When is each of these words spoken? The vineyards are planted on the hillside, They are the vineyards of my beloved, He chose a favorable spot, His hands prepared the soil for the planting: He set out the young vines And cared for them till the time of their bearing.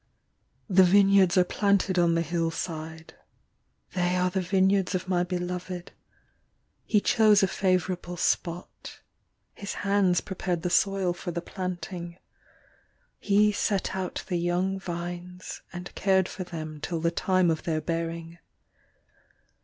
The 0.67 0.81
vineyards 0.81 1.37
are 1.37 1.43
planted 1.43 1.99
on 1.99 2.15
the 2.15 2.23
hillside, 2.23 3.13
They 3.93 4.15
are 4.15 4.31
the 4.31 4.41
vineyards 4.41 4.95
of 4.95 5.07
my 5.07 5.23
beloved, 5.23 5.91
He 6.85 6.99
chose 6.99 7.43
a 7.43 7.47
favorable 7.47 8.17
spot, 8.17 9.01
His 9.53 9.75
hands 9.85 10.19
prepared 10.19 10.63
the 10.63 10.71
soil 10.71 11.13
for 11.13 11.29
the 11.29 11.39
planting: 11.43 12.17
He 13.19 13.51
set 13.51 13.95
out 13.95 14.23
the 14.25 14.37
young 14.37 14.79
vines 14.79 15.61
And 15.71 15.93
cared 15.93 16.27
for 16.27 16.43
them 16.43 16.81
till 16.81 16.99
the 16.99 17.11
time 17.11 17.51
of 17.51 17.61
their 17.61 17.79
bearing. 17.79 18.39